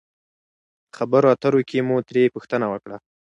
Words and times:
خبرو 0.95 1.27
اترو 1.33 1.59
کښې 1.69 1.79
مو 1.87 1.95
ترې 2.07 2.31
پوښتنه 2.35 2.65
وکړه 2.69 2.97